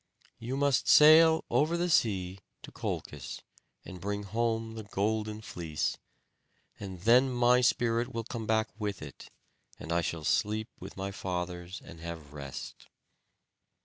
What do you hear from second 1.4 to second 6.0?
over the sea to Colchis, and bring home the golden fleece;